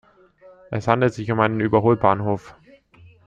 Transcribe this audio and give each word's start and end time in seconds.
Es 0.71 0.87
handelt 0.87 1.13
sich 1.13 1.31
um 1.31 1.39
einen 1.41 1.59
Überholbahnhof. 1.59 2.55